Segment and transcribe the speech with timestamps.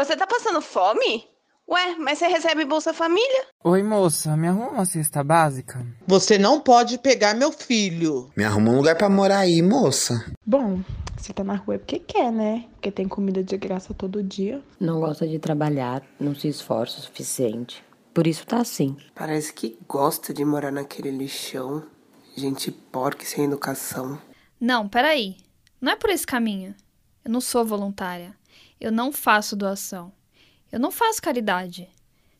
[0.00, 1.28] Você tá passando fome?
[1.68, 3.44] Ué, mas você recebe Bolsa Família?
[3.62, 5.86] Oi, moça, me arruma uma cesta básica?
[6.06, 8.30] Você não pode pegar meu filho.
[8.34, 10.24] Me arruma um lugar para morar aí, moça.
[10.46, 10.80] Bom,
[11.18, 12.64] você tá na rua é porque quer, né?
[12.72, 14.62] Porque tem comida de graça todo dia.
[14.80, 17.84] Não gosta de trabalhar, não se esforça o suficiente.
[18.14, 18.96] Por isso tá assim.
[19.14, 21.84] Parece que gosta de morar naquele lixão.
[22.34, 24.18] Gente porca e sem educação.
[24.58, 25.36] Não, peraí.
[25.78, 26.74] Não é por esse caminho.
[27.22, 28.39] Eu não sou voluntária.
[28.80, 30.10] Eu não faço doação.
[30.72, 31.88] Eu não faço caridade.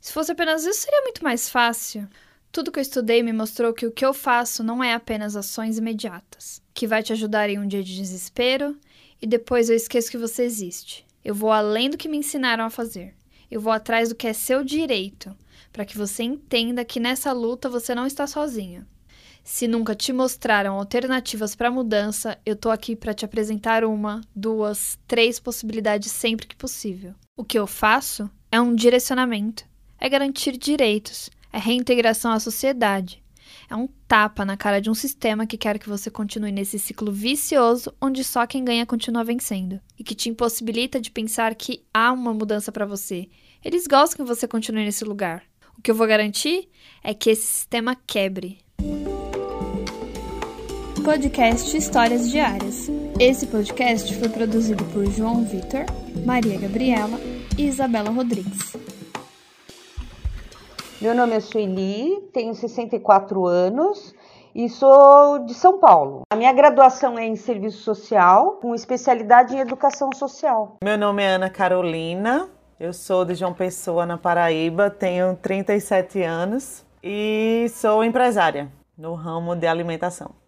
[0.01, 2.09] Se fosse apenas isso, seria muito mais fácil.
[2.51, 5.77] Tudo que eu estudei me mostrou que o que eu faço não é apenas ações
[5.77, 8.77] imediatas, que vai te ajudar em um dia de desespero
[9.21, 11.07] e depois eu esqueço que você existe.
[11.23, 13.15] Eu vou além do que me ensinaram a fazer.
[13.51, 15.37] Eu vou atrás do que é seu direito,
[15.71, 18.87] para que você entenda que nessa luta você não está sozinho.
[19.43, 24.99] Se nunca te mostraram alternativas para mudança, eu tô aqui para te apresentar uma, duas,
[25.09, 27.15] três possibilidades sempre que possível.
[27.37, 29.65] O que eu faço é um direcionamento,
[29.99, 33.23] é garantir direitos, é reintegração à sociedade.
[33.69, 37.13] É um tapa na cara de um sistema que quer que você continue nesse ciclo
[37.13, 42.13] vicioso onde só quem ganha continua vencendo e que te impossibilita de pensar que há
[42.13, 43.29] uma mudança para você.
[43.65, 45.43] Eles gostam que você continue nesse lugar.
[45.79, 46.69] O que eu vou garantir
[47.03, 48.59] é que esse sistema quebre,
[51.11, 52.89] Podcast Histórias Diárias.
[53.19, 55.85] Esse podcast foi produzido por João Vitor,
[56.25, 57.19] Maria Gabriela
[57.59, 58.77] e Isabela Rodrigues.
[61.03, 64.15] Meu nome é Sueli, tenho 64 anos
[64.55, 66.23] e sou de São Paulo.
[66.33, 70.77] A minha graduação é em Serviço Social, com especialidade em Educação Social.
[70.85, 72.49] Meu nome é Ana Carolina,
[72.79, 79.57] eu sou de João Pessoa, na Paraíba, tenho 37 anos e sou empresária no ramo
[79.57, 80.39] de alimentação.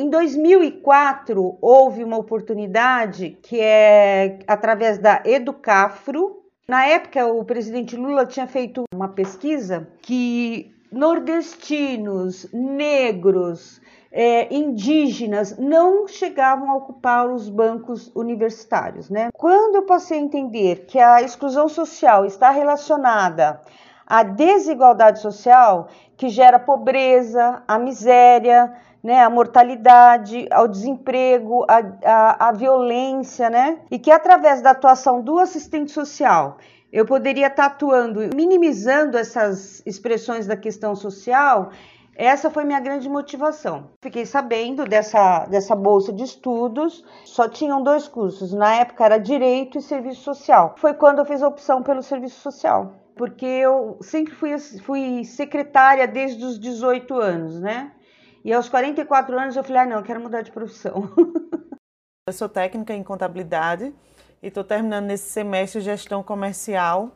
[0.00, 6.44] Em 2004, houve uma oportunidade que é através da Educafro.
[6.66, 16.08] Na época, o presidente Lula tinha feito uma pesquisa que nordestinos, negros, é, indígenas não
[16.08, 19.10] chegavam a ocupar os bancos universitários.
[19.10, 19.28] Né?
[19.34, 23.60] Quando eu passei a entender que a exclusão social está relacionada
[24.06, 33.50] à desigualdade social, que gera pobreza, a miséria, né, a mortalidade, ao desemprego, a violência,
[33.50, 33.80] né?
[33.90, 36.58] E que através da atuação do assistente social
[36.92, 41.70] eu poderia estar atuando, minimizando essas expressões da questão social.
[42.14, 43.88] Essa foi minha grande motivação.
[44.02, 49.78] Fiquei sabendo dessa, dessa bolsa de estudos, só tinham dois cursos, na época era Direito
[49.78, 50.74] e Serviço Social.
[50.76, 56.06] Foi quando eu fiz a opção pelo Serviço Social, porque eu sempre fui, fui secretária
[56.06, 57.90] desde os 18 anos, né?
[58.44, 61.08] E aos 44 anos eu falei, ah, não, eu quero mudar de profissão.
[62.26, 63.94] eu sou técnica em contabilidade
[64.42, 67.12] e estou terminando nesse semestre gestão comercial,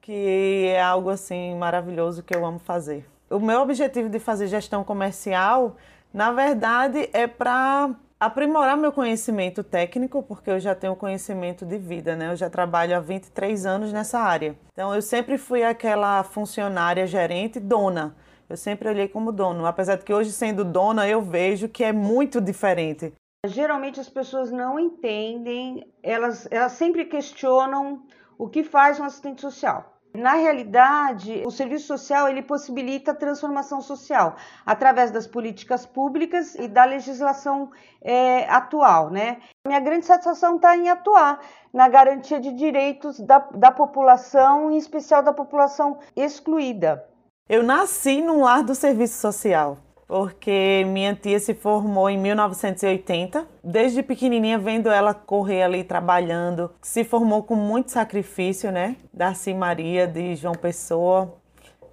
[0.00, 3.06] que é algo assim maravilhoso que eu amo fazer.
[3.28, 5.76] O meu objetivo de fazer gestão comercial,
[6.12, 12.16] na verdade, é para aprimorar meu conhecimento técnico, porque eu já tenho conhecimento de vida,
[12.16, 12.30] né?
[12.30, 14.56] Eu já trabalho há 23 anos nessa área.
[14.72, 18.16] Então eu sempre fui aquela funcionária gerente dona
[18.52, 21.90] eu sempre olhei como dono, apesar de que hoje sendo dona eu vejo que é
[21.90, 23.10] muito diferente.
[23.46, 28.02] Geralmente as pessoas não entendem, elas, elas sempre questionam
[28.36, 29.90] o que faz um assistente social.
[30.14, 34.36] Na realidade, o serviço social ele possibilita a transformação social
[34.66, 37.70] através das políticas públicas e da legislação
[38.02, 39.40] é, atual, né?
[39.66, 41.40] Minha grande satisfação está em atuar
[41.72, 47.10] na garantia de direitos da, da população, em especial da população excluída.
[47.48, 53.46] Eu nasci num lar do serviço social, porque minha tia se formou em 1980.
[53.64, 58.96] Desde pequenininha, vendo ela correr ali trabalhando, se formou com muito sacrifício, né?
[59.12, 61.34] Darcy Maria de João Pessoa.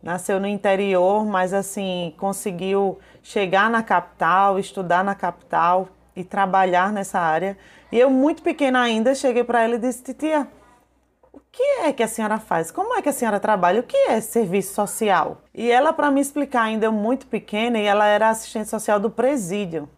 [0.03, 7.19] Nasceu no interior, mas assim, conseguiu chegar na capital, estudar na capital e trabalhar nessa
[7.19, 7.57] área.
[7.91, 10.47] E eu, muito pequena ainda, cheguei para ela e disse: Tia,
[11.31, 12.71] o que é que a senhora faz?
[12.71, 13.79] Como é que a senhora trabalha?
[13.79, 15.41] O que é serviço social?
[15.53, 19.89] E ela, para me explicar, ainda muito pequena, e ela era assistente social do presídio.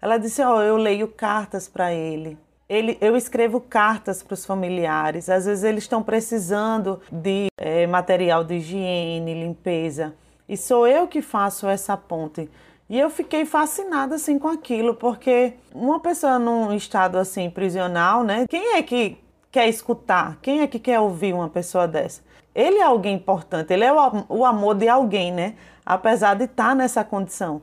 [0.00, 2.38] Ela disse: Ó, oh, eu leio cartas para ele.
[2.68, 2.96] ele.
[3.00, 5.28] Eu escrevo cartas para os familiares.
[5.28, 10.14] Às vezes eles estão precisando de é, material de higiene, limpeza.
[10.48, 12.50] E sou eu que faço essa ponte.
[12.88, 18.46] E eu fiquei fascinada assim com aquilo, porque uma pessoa num estado assim prisional, né?
[18.48, 19.16] Quem é que
[19.50, 20.38] quer escutar?
[20.40, 22.22] Quem é que quer ouvir uma pessoa dessa?
[22.54, 25.54] Ele é alguém importante, ele é o, amor de alguém, né?
[25.84, 27.62] Apesar de estar nessa condição.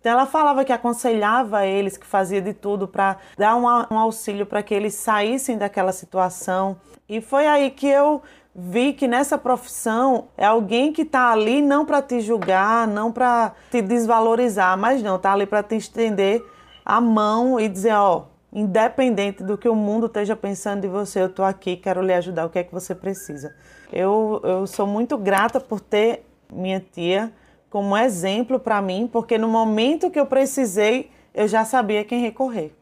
[0.00, 4.46] Então ela falava que aconselhava eles, que fazia de tudo para dar um, um auxílio
[4.46, 6.76] para que eles saíssem daquela situação.
[7.08, 8.22] E foi aí que eu
[8.54, 13.52] vi que nessa profissão é alguém que está ali não para te julgar, não para
[13.70, 16.42] te desvalorizar, mas não, está ali para te estender
[16.84, 21.26] a mão e dizer, ó, independente do que o mundo esteja pensando de você, eu
[21.26, 23.54] estou aqui, quero lhe ajudar, o que é que você precisa.
[23.92, 27.32] Eu, eu sou muito grata por ter minha tia
[27.68, 32.74] como exemplo para mim, porque no momento que eu precisei, eu já sabia quem recorrer.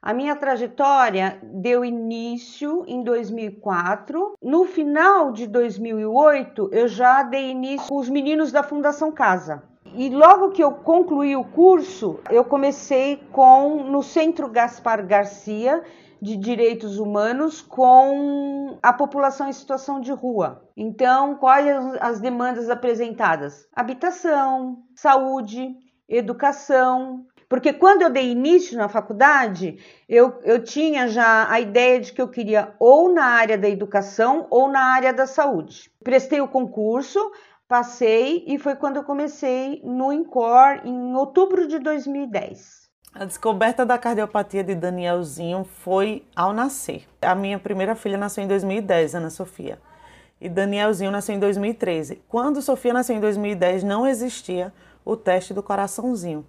[0.00, 4.34] A minha trajetória deu início em 2004.
[4.42, 9.62] No final de 2008, eu já dei início com os meninos da Fundação Casa.
[9.96, 15.84] E logo que eu concluí o curso, eu comecei com no Centro Gaspar Garcia
[16.20, 20.68] de Direitos Humanos com a população em situação de rua.
[20.76, 21.68] Então, quais
[22.00, 23.68] as demandas apresentadas?
[23.72, 25.76] Habitação, saúde,
[26.08, 32.12] educação, porque quando eu dei início na faculdade, eu, eu tinha já a ideia de
[32.12, 35.88] que eu queria ou na área da educação ou na área da saúde.
[36.02, 37.20] Prestei o concurso,
[37.68, 42.84] passei e foi quando eu comecei no INCOR em outubro de 2010.
[43.14, 47.06] A descoberta da cardiopatia de Danielzinho foi ao nascer.
[47.22, 49.78] A minha primeira filha nasceu em 2010, Ana Sofia.
[50.40, 52.22] E Danielzinho nasceu em 2013.
[52.28, 54.72] Quando Sofia nasceu em 2010, não existia
[55.04, 56.44] o teste do coraçãozinho.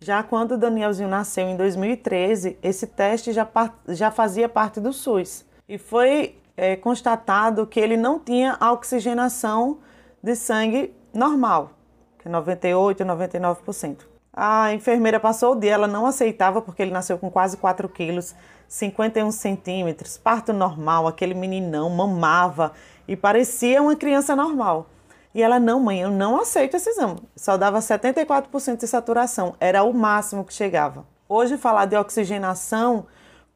[0.00, 3.46] Já quando Danielzinho nasceu em 2013, esse teste já,
[3.88, 5.44] já fazia parte do SUS.
[5.68, 9.78] E foi é, constatado que ele não tinha oxigenação
[10.22, 11.70] de sangue normal,
[12.18, 13.98] que é 98, 99%.
[14.32, 18.34] A enfermeira passou o dia, ela não aceitava porque ele nasceu com quase 4 quilos,
[18.68, 22.72] 51 centímetros, parto normal, aquele meninão mamava
[23.08, 24.86] e parecia uma criança normal.
[25.34, 27.20] E ela, não, mãe, eu não aceito esse exame.
[27.36, 31.04] Só dava 74% de saturação, era o máximo que chegava.
[31.28, 33.06] Hoje, falar de oxigenação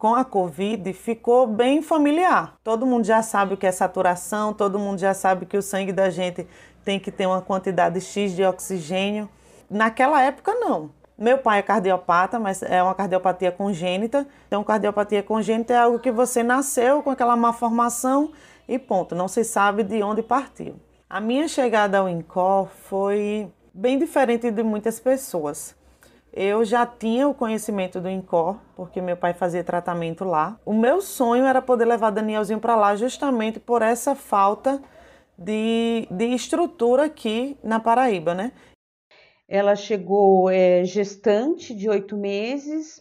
[0.04, 2.56] com a Covid ficou bem familiar.
[2.62, 5.92] Todo mundo já sabe o que é saturação, todo mundo já sabe que o sangue
[5.94, 6.46] da gente
[6.84, 9.30] tem que ter uma quantidade X de oxigênio.
[9.70, 10.90] Naquela época, não.
[11.16, 14.26] Meu pai é cardiopata, mas é uma cardiopatia congênita.
[14.46, 18.30] Então, cardiopatia congênita é algo que você nasceu com aquela má formação
[18.68, 20.76] e ponto, não se sabe de onde partiu.
[21.08, 25.74] A minha chegada ao INCOR foi bem diferente de muitas pessoas.
[26.36, 30.58] Eu já tinha o conhecimento do INCOR, porque meu pai fazia tratamento lá.
[30.66, 34.82] O meu sonho era poder levar Danielzinho para lá justamente por essa falta
[35.38, 38.50] de, de estrutura aqui na Paraíba, né?
[39.48, 43.00] Ela chegou é, gestante de oito meses,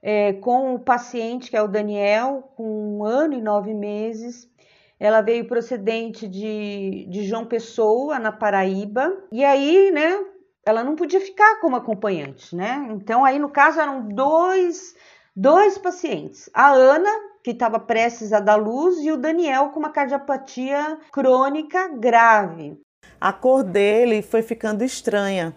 [0.00, 4.48] é, com o paciente, que é o Daniel, com um ano e nove meses.
[5.00, 9.12] Ela veio procedente de, de João Pessoa, na Paraíba.
[9.32, 10.24] E aí, né,
[10.64, 12.88] ela não podia ficar como acompanhante, né?
[12.90, 14.94] Então, aí, no caso, eram dois,
[15.34, 16.50] dois pacientes.
[16.52, 17.10] A Ana,
[17.42, 22.78] que estava prestes a dar luz, e o Daniel, com uma cardiopatia crônica grave.
[23.20, 25.54] A cor dele foi ficando estranha.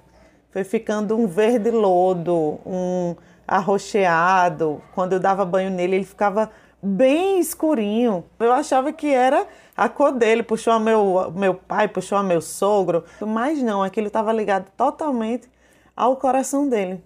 [0.51, 3.15] Foi ficando um verde lodo, um
[3.47, 4.81] arroxeado.
[4.93, 6.51] Quando eu dava banho nele, ele ficava
[6.83, 8.25] bem escurinho.
[8.37, 12.41] Eu achava que era a cor dele, puxou a meu, meu pai, puxou a meu
[12.41, 15.49] sogro, mas não, aquilo estava ligado totalmente
[15.95, 17.01] ao coração dele.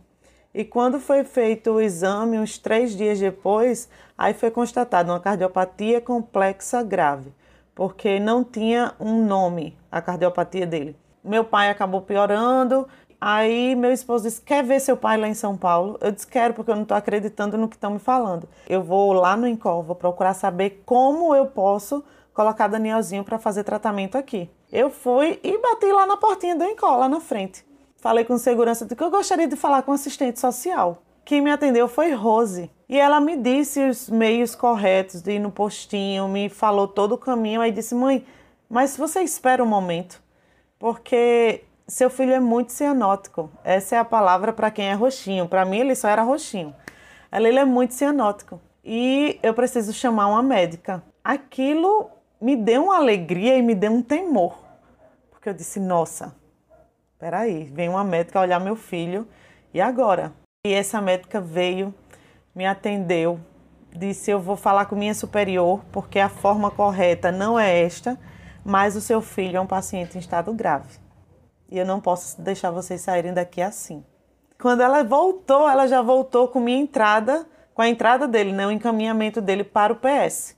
[0.54, 3.88] E quando foi feito o exame, uns três dias depois,
[4.18, 7.32] aí foi constatado uma cardiopatia complexa grave,
[7.76, 10.96] porque não tinha um nome a cardiopatia dele.
[11.24, 12.88] Meu pai acabou piorando,
[13.19, 15.97] Aí meu esposo disse: Quer ver seu pai lá em São Paulo?
[16.02, 18.47] Eu disse: Quero, porque eu não estou acreditando no que estão me falando.
[18.69, 23.64] Eu vou lá no Incol, vou procurar saber como eu posso colocar Danielzinho para fazer
[23.64, 24.50] tratamento aqui.
[24.71, 27.66] Eu fui e bati lá na portinha do Incol, lá na frente.
[27.97, 31.02] Falei com segurança de que eu gostaria de falar com assistente social.
[31.26, 32.69] Quem me atendeu foi Rose.
[32.88, 37.18] E ela me disse os meios corretos de ir no postinho, me falou todo o
[37.18, 37.59] caminho.
[37.59, 38.26] Aí disse: Mãe,
[38.69, 40.21] mas você espera um momento,
[40.80, 43.50] porque seu filho é muito cianótico.
[43.64, 45.48] Essa é a palavra para quem é roxinho.
[45.48, 46.76] Para mim, ele só era roxinho.
[47.32, 48.60] Ele é muito cianótico.
[48.84, 51.02] E eu preciso chamar uma médica.
[51.24, 52.10] Aquilo
[52.42, 54.58] me deu uma alegria e me deu um temor.
[55.32, 56.36] Porque eu disse, nossa,
[57.18, 59.26] peraí, vem uma médica olhar meu filho.
[59.74, 60.34] E agora?
[60.66, 61.96] E essa médica veio,
[62.54, 63.40] me atendeu,
[63.96, 68.20] disse, eu vou falar com minha superior, porque a forma correta não é esta,
[68.66, 71.06] mas o seu filho é um paciente em estado grave
[71.69, 74.04] e eu não posso deixar vocês saírem daqui assim.
[74.59, 78.71] Quando ela voltou, ela já voltou com minha entrada, com a entrada dele, né, o
[78.71, 80.56] encaminhamento dele para o PS.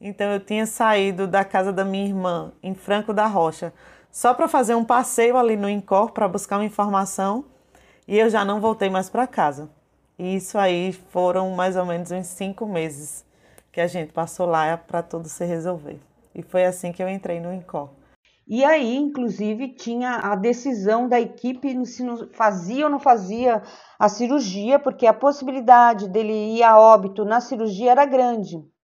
[0.00, 3.72] Então eu tinha saído da casa da minha irmã em Franco da Rocha
[4.10, 7.44] só para fazer um passeio ali no Incor para buscar uma informação
[8.08, 9.68] e eu já não voltei mais para casa.
[10.18, 13.24] E isso aí foram mais ou menos uns cinco meses
[13.70, 16.00] que a gente passou lá para tudo se resolver.
[16.34, 17.90] E foi assim que eu entrei no INCOR.
[18.50, 23.62] E aí, inclusive, tinha a decisão da equipe se fazia ou não fazia
[23.96, 28.56] a cirurgia, porque a possibilidade dele ir a óbito na cirurgia era grande.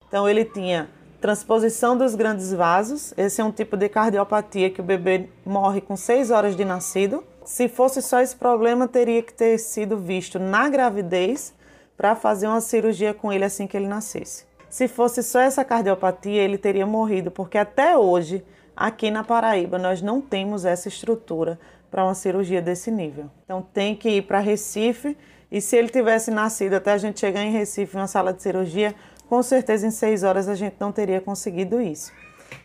[0.08, 0.88] Então, ele tinha
[1.20, 3.12] transposição dos grandes vasos.
[3.14, 7.22] Esse é um tipo de cardiopatia que o bebê morre com seis horas de nascido.
[7.44, 11.54] Se fosse só esse problema, teria que ter sido visto na gravidez
[11.94, 14.46] para fazer uma cirurgia com ele assim que ele nascesse.
[14.70, 18.42] Se fosse só essa cardiopatia, ele teria morrido, porque até hoje
[18.76, 21.58] Aqui na Paraíba, nós não temos essa estrutura
[21.90, 23.30] para uma cirurgia desse nível.
[23.44, 25.16] Então, tem que ir para Recife.
[25.50, 28.94] E se ele tivesse nascido até a gente chegar em Recife, uma sala de cirurgia,
[29.28, 32.12] com certeza em seis horas a gente não teria conseguido isso.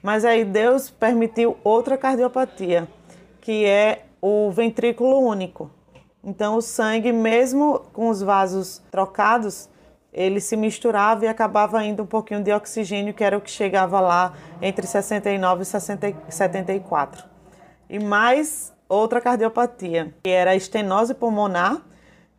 [0.01, 2.87] Mas aí Deus permitiu outra cardiopatia,
[3.41, 5.69] que é o ventrículo único.
[6.23, 9.69] Então, o sangue, mesmo com os vasos trocados,
[10.17, 14.00] ele se misturava e acabava indo um pouquinho de oxigênio, que era o que chegava
[14.00, 17.24] lá entre 69 e 74.
[17.88, 21.83] E mais outra cardiopatia, que era a estenose pulmonar,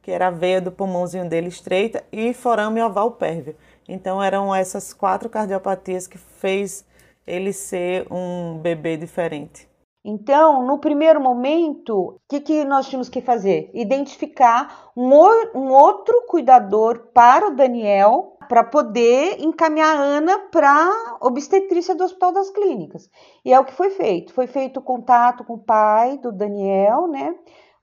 [0.03, 3.55] que era a veia do pulmãozinho dele estreita, e forame oval pérvio.
[3.89, 6.85] Então eram essas quatro cardiopatias que fez
[7.25, 9.68] ele ser um bebê diferente.
[10.11, 13.71] Então, no primeiro momento, o que, que nós tínhamos que fazer?
[13.75, 15.13] Identificar um,
[15.55, 22.33] um outro cuidador para o Daniel para poder encaminhar a Ana para obstetrícia do Hospital
[22.33, 23.11] das Clínicas.
[23.45, 24.33] E é o que foi feito.
[24.33, 27.35] Foi feito o contato com o pai do Daniel, né?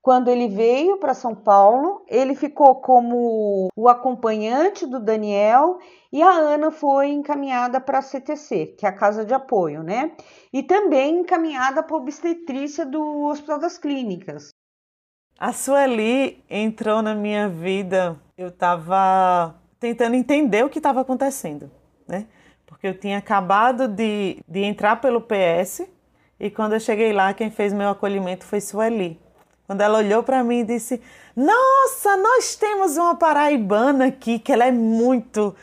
[0.06, 5.80] Quando ele veio para São Paulo, ele ficou como o acompanhante do Daniel
[6.14, 10.12] e a Ana foi encaminhada para a CTC, que é a casa de apoio, né?
[10.54, 14.50] E também encaminhada para a obstetrícia do Hospital das Clínicas.
[15.40, 21.72] A Sueli entrou na minha vida, eu estava tentando entender o que estava acontecendo,
[22.08, 22.28] né?
[22.68, 25.82] Porque eu tinha acabado de, de entrar pelo PS
[26.40, 29.25] e quando eu cheguei lá, quem fez meu acolhimento foi Sueli.
[29.68, 31.02] Quando ela olhou para mim e disse:
[31.36, 35.56] Nossa, nós temos uma paraibana aqui que ela é muito.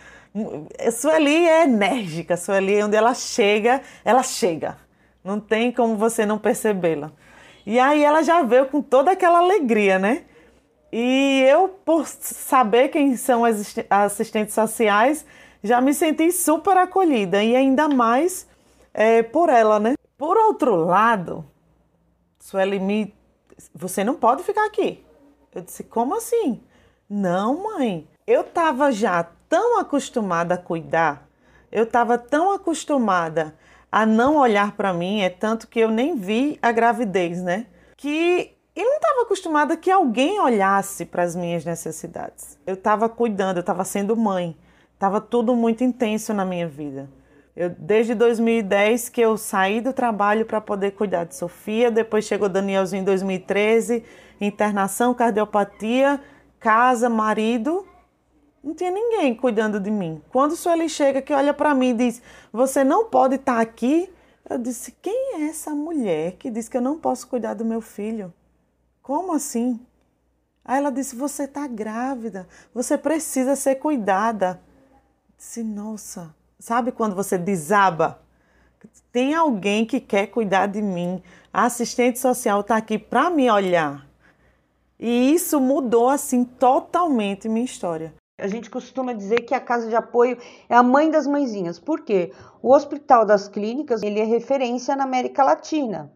[0.93, 4.79] Sueli é enérgica, Sueli, onde ela chega, ela chega.
[5.23, 7.13] Não tem como você não percebê-la.
[7.65, 10.25] E aí ela já veio com toda aquela alegria, né?
[10.91, 15.25] E eu, por saber quem são as assistentes sociais,
[15.63, 18.47] já me senti super acolhida e ainda mais
[18.93, 19.95] é, por ela, né?
[20.19, 21.45] Por outro lado,
[22.39, 23.15] Sueli me
[23.75, 25.05] você não pode ficar aqui.
[25.55, 26.63] Eu disse: Como assim?
[27.09, 28.09] Não, mãe.
[28.27, 31.29] Eu estava já tão acostumada a cuidar,
[31.71, 33.55] eu estava tão acostumada
[33.91, 37.67] a não olhar para mim, é tanto que eu nem vi a gravidez, né?
[37.97, 42.59] Que eu não estava acostumada que alguém olhasse para as minhas necessidades.
[42.67, 44.57] Eu estava cuidando, eu estava sendo mãe,
[44.95, 47.11] estava tudo muito intenso na minha vida.
[47.55, 52.49] Eu, desde 2010 que eu saí do trabalho para poder cuidar de Sofia, depois chegou
[52.49, 54.03] Danielzinho em 2013,
[54.41, 56.19] internação, cardiopatia,
[56.59, 57.87] casa, marido,
[58.63, 60.23] não tinha ninguém cuidando de mim.
[60.31, 63.61] Quando o Sueli chega que olha para mim e diz: "Você não pode estar tá
[63.61, 64.11] aqui",
[64.49, 67.81] eu disse: "Quem é essa mulher que diz que eu não posso cuidar do meu
[67.81, 68.33] filho?
[69.03, 69.81] Como assim?"
[70.65, 74.61] Aí ela disse: "Você está grávida, você precisa ser cuidada."
[74.93, 78.21] Eu disse: "Nossa, Sabe quando você desaba?
[79.11, 81.21] Tem alguém que quer cuidar de mim.
[81.53, 84.07] A assistente social está aqui para me olhar.
[84.97, 88.15] E isso mudou assim totalmente minha história.
[88.39, 90.39] A gente costuma dizer que a casa de apoio
[90.69, 91.81] é a mãe das mãezinhas.
[91.81, 92.33] Por quê?
[92.63, 96.13] O Hospital das Clínicas ele é referência na América Latina.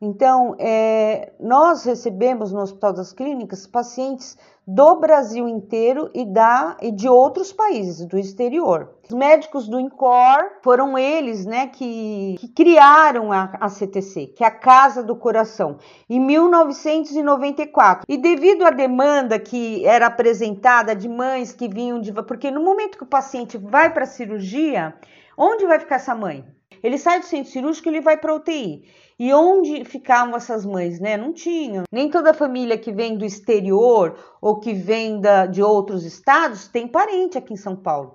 [0.00, 6.92] Então, é, nós recebemos no Hospital das Clínicas pacientes do Brasil inteiro e, da, e
[6.92, 8.96] de outros países, do exterior.
[9.10, 14.46] Os médicos do INCOR foram eles né, que, que criaram a, a CTC, que é
[14.46, 15.78] a Casa do Coração,
[16.10, 18.04] em 1994.
[18.06, 22.12] E devido à demanda que era apresentada de mães que vinham de.
[22.12, 24.94] Porque no momento que o paciente vai para a cirurgia,
[25.38, 26.44] onde vai ficar essa mãe?
[26.82, 28.84] Ele sai do centro cirúrgico e ele vai para UTI.
[29.18, 31.16] E onde ficavam essas mães, né?
[31.16, 31.84] Não tinham.
[31.90, 36.86] Nem toda família que vem do exterior ou que vem da, de outros estados tem
[36.86, 38.14] parente aqui em São Paulo.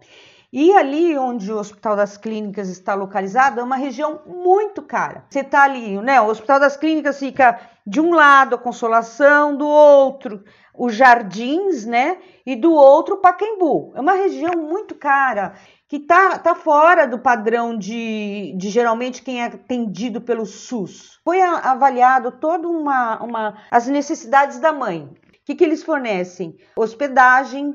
[0.54, 5.26] E ali onde o Hospital das Clínicas está localizado é uma região muito cara.
[5.28, 6.22] Você está ali, né?
[6.22, 10.44] O Hospital das Clínicas fica de um lado a Consolação, do outro
[10.78, 12.20] os Jardins, né?
[12.46, 13.94] E do outro o Pacaembu.
[13.96, 15.56] É uma região muito cara
[15.88, 21.20] que tá, tá fora do padrão de, de geralmente quem é atendido pelo SUS.
[21.24, 25.02] Foi avaliado toda uma, uma as necessidades da mãe.
[25.04, 26.56] O que, que eles fornecem?
[26.76, 27.74] Hospedagem,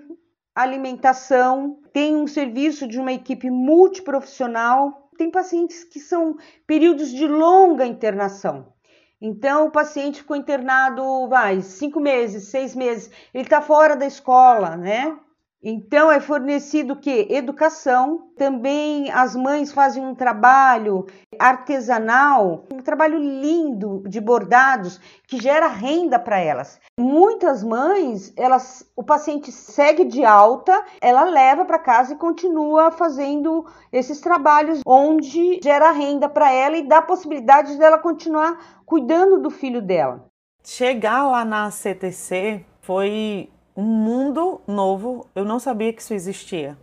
[0.55, 7.85] alimentação, tem um serviço de uma equipe multiprofissional tem pacientes que são períodos de longa
[7.85, 8.73] internação.
[9.21, 14.77] Então, o paciente ficou internado, vai, cinco meses, seis meses, ele está fora da escola,
[14.77, 15.19] né?
[15.63, 17.27] Então é fornecido que?
[17.31, 18.29] Educação.
[18.37, 21.07] Também as mães fazem um trabalho
[21.39, 26.81] artesanal, um trabalho lindo de bordados que gera renda para elas.
[26.99, 33.67] Muitas mães, elas, o paciente segue de alta, ela leva para casa e continua fazendo
[33.93, 39.83] esses trabalhos onde gera renda para ela e dá possibilidade dela continuar cuidando do filho
[39.83, 40.25] dela.
[40.63, 45.29] Chegar lá na CTC foi um mundo novo.
[45.37, 46.77] Eu não sabia que isso existia.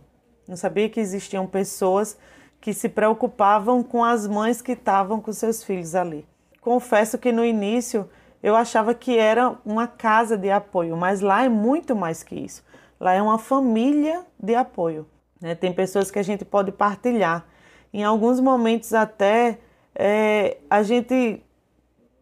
[0.48, 2.16] Não sabia que existiam pessoas
[2.58, 6.26] que se preocupavam com as mães que estavam com seus filhos ali.
[6.58, 8.08] Confesso que no início
[8.42, 12.64] eu achava que era uma casa de apoio, mas lá é muito mais que isso.
[12.98, 15.06] Lá é uma família de apoio.
[15.38, 15.54] Né?
[15.54, 17.44] Tem pessoas que a gente pode partilhar.
[17.92, 19.58] Em alguns momentos até
[19.94, 21.42] é, a gente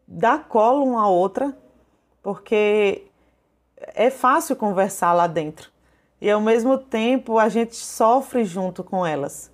[0.07, 1.57] dá colo uma a outra,
[2.21, 3.07] porque
[3.95, 5.71] é fácil conversar lá dentro
[6.21, 9.53] e ao mesmo tempo a gente sofre junto com elas.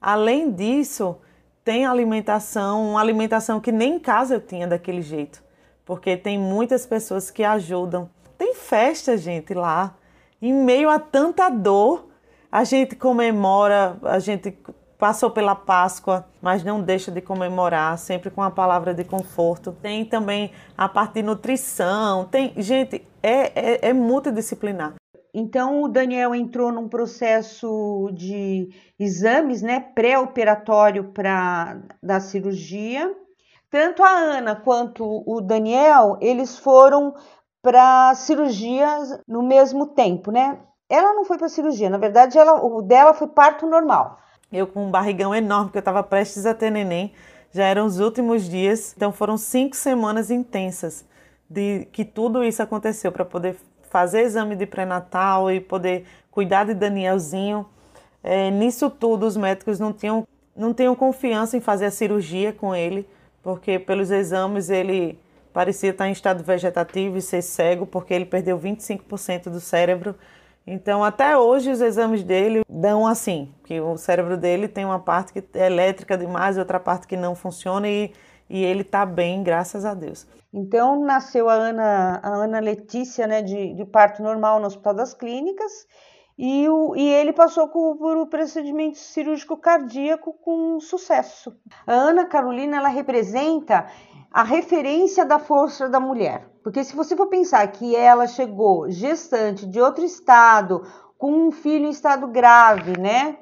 [0.00, 1.16] Além disso,
[1.64, 5.42] tem alimentação, uma alimentação que nem em casa eu tinha daquele jeito,
[5.84, 8.10] porque tem muitas pessoas que ajudam.
[8.36, 9.94] Tem festa, gente, lá.
[10.40, 12.08] Em meio a tanta dor,
[12.50, 14.56] a gente comemora, a gente
[15.00, 19.72] passou pela Páscoa, mas não deixa de comemorar, sempre com a palavra de conforto.
[19.72, 24.94] Tem também a parte de nutrição, tem, gente, é, é, é multidisciplinar.
[25.32, 33.10] Então o Daniel entrou num processo de exames, né, pré-operatório para da cirurgia.
[33.70, 37.14] Tanto a Ana quanto o Daniel, eles foram
[37.62, 40.58] para cirurgias no mesmo tempo, né?
[40.88, 44.18] Ela não foi para cirurgia, na verdade, ela, o dela foi parto normal.
[44.52, 47.12] Eu com um barrigão enorme, porque eu estava prestes a ter neném,
[47.52, 51.04] já eram os últimos dias, então foram cinco semanas intensas
[51.48, 53.56] de que tudo isso aconteceu para poder
[53.90, 57.66] fazer exame de pré-natal e poder cuidar de Danielzinho.
[58.22, 62.74] É, nisso tudo, os médicos não tinham, não tinham confiança em fazer a cirurgia com
[62.74, 63.08] ele,
[63.42, 65.18] porque pelos exames ele
[65.52, 70.14] parecia estar em estado vegetativo e ser cego, porque ele perdeu 25% do cérebro
[70.72, 75.32] então, até hoje, os exames dele dão assim, que o cérebro dele tem uma parte
[75.32, 78.12] que é elétrica demais e outra parte que não funciona e,
[78.48, 80.28] e ele está bem, graças a Deus.
[80.54, 85.12] Então, nasceu a Ana, a Ana Letícia, né, de, de parto normal no Hospital das
[85.12, 85.72] Clínicas,
[86.38, 91.52] e, o, e ele passou por, por o procedimento cirúrgico cardíaco com sucesso.
[91.84, 93.86] A Ana Carolina, ela representa
[94.30, 96.48] a referência da força da mulher.
[96.62, 100.82] Porque se você for pensar que ela chegou gestante de outro estado,
[101.18, 103.38] com um filho em estado grave, né?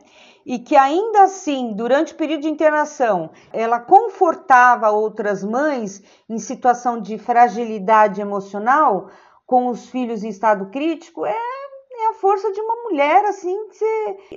[0.47, 7.01] E que ainda assim, durante o período de internação, ela confortava outras mães em situação
[7.01, 9.11] de fragilidade emocional,
[9.47, 13.57] com os filhos em estado crítico, é, é a força de uma mulher, assim,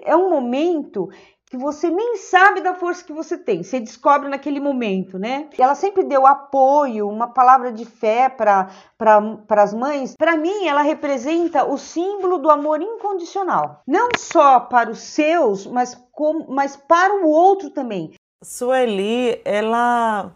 [0.04, 1.10] é um momento
[1.52, 5.50] que você nem sabe da força que você tem, você descobre naquele momento, né?
[5.60, 8.70] Ela sempre deu apoio, uma palavra de fé para
[9.50, 10.16] as mães.
[10.16, 15.94] Para mim, ela representa o símbolo do amor incondicional, não só para os seus, mas,
[16.14, 18.14] com, mas para o outro também.
[18.42, 20.32] Sueli, ela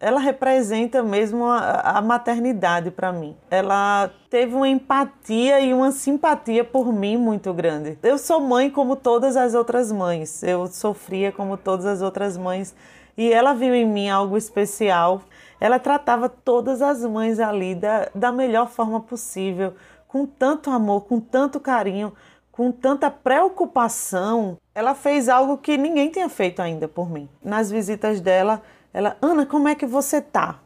[0.00, 3.36] ela representa mesmo a, a maternidade para mim.
[3.50, 7.98] Ela teve uma empatia e uma simpatia por mim muito grande.
[8.02, 10.42] Eu sou mãe como todas as outras mães.
[10.42, 12.74] Eu sofria como todas as outras mães
[13.14, 15.20] e ela viu em mim algo especial.
[15.60, 19.74] Ela tratava todas as mães ali da, da melhor forma possível,
[20.08, 22.14] com tanto amor, com tanto carinho,
[22.50, 24.56] com tanta preocupação.
[24.74, 27.28] Ela fez algo que ninguém tinha feito ainda por mim.
[27.44, 30.58] Nas visitas dela, ela, Ana, como é que você tá?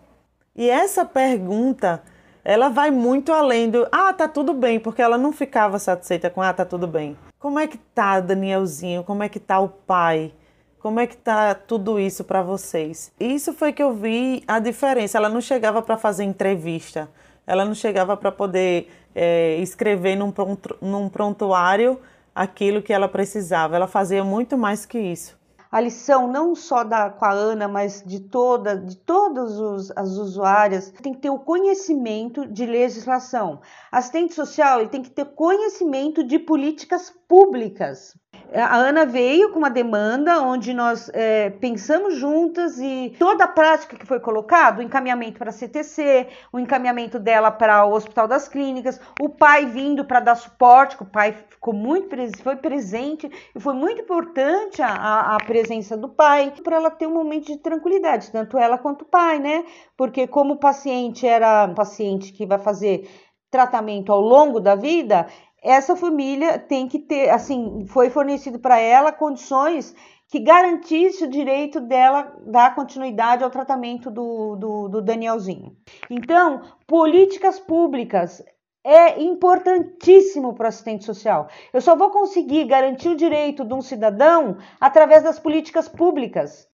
[0.56, 2.02] E essa pergunta,
[2.42, 6.40] ela vai muito além do, ah, tá tudo bem, porque ela não ficava satisfeita com,
[6.40, 7.16] ah, tá tudo bem.
[7.38, 9.04] Como é que tá, Danielzinho?
[9.04, 10.32] Como é que tá o pai?
[10.78, 13.12] Como é que tá tudo isso para vocês?
[13.20, 15.18] Isso foi que eu vi a diferença.
[15.18, 17.10] Ela não chegava para fazer entrevista,
[17.46, 22.00] ela não chegava para poder é, escrever num, pronto, num prontuário
[22.34, 23.76] aquilo que ela precisava.
[23.76, 25.36] Ela fazia muito mais que isso
[25.74, 30.10] a lição não só da com a Ana, mas de toda, de todas os, as
[30.10, 33.60] usuárias, tem que ter o conhecimento de legislação.
[33.90, 38.16] Assistente social ele tem que ter conhecimento de políticas públicas.
[38.52, 43.96] A Ana veio com uma demanda onde nós é, pensamos juntas e toda a prática
[43.96, 48.46] que foi colocada, o encaminhamento para a CTC, o encaminhamento dela para o Hospital das
[48.46, 53.60] Clínicas, o pai vindo para dar suporte, que o pai ficou muito foi presente e
[53.60, 58.30] foi muito importante a, a presença do pai para ela ter um momento de tranquilidade,
[58.30, 59.64] tanto ela quanto o pai, né?
[59.96, 63.08] Porque como o paciente era um paciente que vai fazer
[63.50, 65.26] tratamento ao longo da vida,
[65.64, 69.96] essa família tem que ter, assim, foi fornecido para ela condições
[70.28, 75.74] que garantisse o direito dela dar continuidade ao tratamento do, do, do Danielzinho.
[76.10, 78.44] Então, políticas públicas
[78.84, 81.48] é importantíssimo para o assistente social.
[81.72, 86.68] Eu só vou conseguir garantir o direito de um cidadão através das políticas públicas.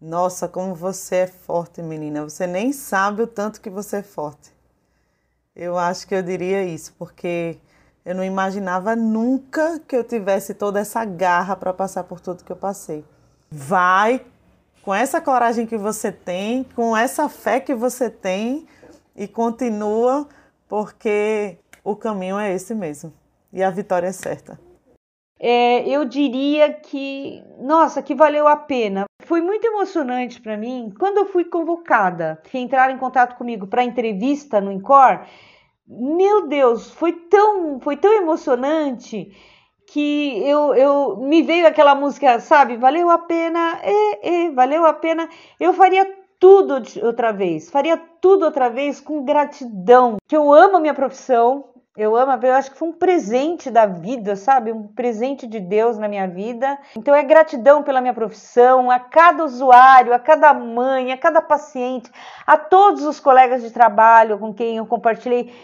[0.00, 2.22] Nossa, como você é forte, menina.
[2.24, 4.54] Você nem sabe o tanto que você é forte.
[5.54, 7.58] Eu acho que eu diria isso, porque
[8.06, 12.52] eu não imaginava nunca que eu tivesse toda essa garra para passar por tudo que
[12.52, 13.04] eu passei.
[13.50, 14.24] Vai
[14.80, 18.64] com essa coragem que você tem, com essa fé que você tem
[19.16, 20.28] e continua,
[20.68, 23.12] porque o caminho é esse mesmo
[23.52, 24.56] e a vitória é certa.
[25.40, 29.04] É, eu diria que, nossa, que valeu a pena.
[29.24, 34.60] Foi muito emocionante para mim quando eu fui convocada, entraram em contato comigo para entrevista
[34.60, 35.26] no INCOR
[35.86, 39.32] meu Deus, foi tão, foi tão emocionante
[39.86, 42.76] que eu, eu me veio aquela música, sabe?
[42.76, 45.28] Valeu a pena, é, é, valeu a pena.
[45.60, 46.04] Eu faria
[46.38, 50.16] tudo outra vez, faria tudo outra vez com gratidão.
[50.26, 53.86] Que eu amo a minha profissão, eu amo, eu acho que foi um presente da
[53.86, 54.70] vida, sabe?
[54.70, 56.78] Um presente de Deus na minha vida.
[56.96, 62.10] Então é gratidão pela minha profissão, a cada usuário, a cada mãe, a cada paciente,
[62.46, 65.54] a todos os colegas de trabalho com quem eu compartilhei.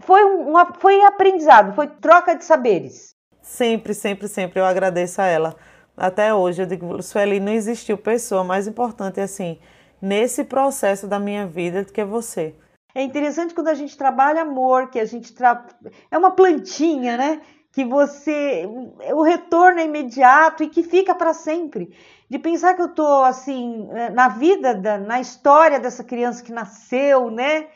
[0.00, 3.14] Foi, um, foi aprendizado, foi troca de saberes.
[3.42, 5.56] Sempre, sempre, sempre eu agradeço a ela.
[5.96, 9.58] Até hoje eu digo, Sueli, não existiu pessoa mais importante assim
[10.00, 12.54] nesse processo da minha vida do que você.
[12.94, 15.66] É interessante quando a gente trabalha amor, que a gente tra...
[16.10, 17.40] é uma plantinha, né?
[17.72, 18.68] Que você
[19.12, 21.92] o retorno é imediato e que fica para sempre.
[22.30, 27.30] De pensar que eu tô assim na vida da, na história dessa criança que nasceu,
[27.30, 27.66] né?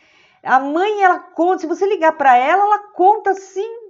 [0.43, 3.89] A mãe ela conta, se você ligar para ela, ela conta assim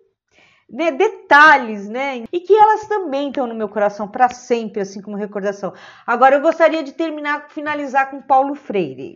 [0.69, 2.25] né, detalhes, né?
[2.33, 5.73] E que elas também estão no meu coração para sempre, assim como recordação.
[6.07, 9.15] Agora eu gostaria de terminar, finalizar com Paulo Freire.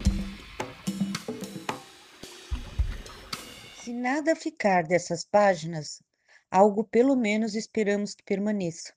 [3.83, 6.01] Se nada ficar dessas páginas,
[6.49, 8.95] algo pelo menos esperamos que permaneça.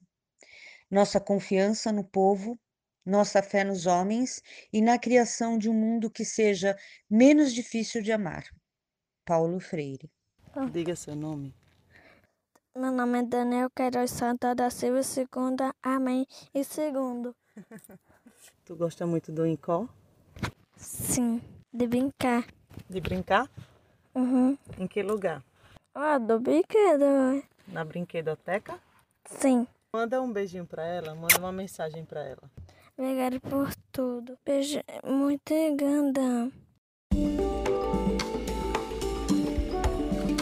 [0.92, 2.56] Nossa confiança no povo,
[3.04, 6.78] nossa fé nos homens e na criação de um mundo que seja
[7.10, 8.44] menos difícil de amar.
[9.26, 10.08] Paulo Freire.
[10.72, 11.52] Diga seu nome.
[12.78, 17.36] Meu nome é Daniel Queiroz Santa da Silva, segunda, amém e segundo.
[18.64, 19.90] tu gosta muito do Incó?
[20.78, 21.42] Sim,
[21.74, 22.46] de brincar.
[22.88, 23.50] De brincar?
[24.16, 24.58] Uhum.
[24.80, 25.44] Em que lugar?
[25.94, 27.44] Ah, do brinquedo.
[27.68, 28.80] Na brinquedoteca?
[29.26, 29.68] Sim.
[29.94, 32.44] Manda um beijinho pra ela, manda uma mensagem pra ela.
[32.98, 34.38] Obrigado por tudo.
[34.46, 36.52] Beijo muito grande.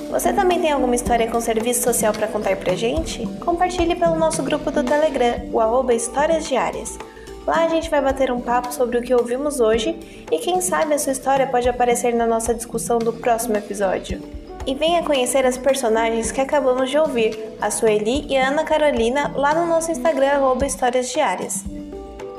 [0.10, 3.26] Você também tem alguma história com serviço social para contar pra gente?
[3.40, 7.00] Compartilhe pelo nosso grupo do Telegram, o arroba Histórias Diárias.
[7.46, 10.94] Lá a gente vai bater um papo sobre o que ouvimos hoje e quem sabe
[10.94, 14.22] a sua história pode aparecer na nossa discussão do próximo episódio.
[14.66, 19.34] E venha conhecer as personagens que acabamos de ouvir, a Sueli e a Ana Carolina,
[19.36, 21.66] lá no nosso Instagram, Histórias Diárias.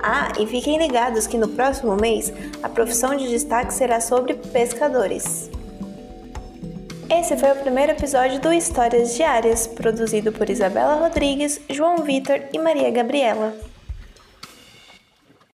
[0.02, 5.50] Ah, e fiquem ligados que no próximo mês a profissão de destaque será sobre pescadores.
[7.10, 12.58] Esse foi o primeiro episódio do Histórias Diárias, produzido por Isabela Rodrigues, João Vitor e
[12.58, 13.54] Maria Gabriela.